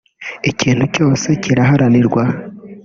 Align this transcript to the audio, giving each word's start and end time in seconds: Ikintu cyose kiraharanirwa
Ikintu 0.51 0.83
cyose 0.95 1.27
kiraharanirwa 1.43 2.23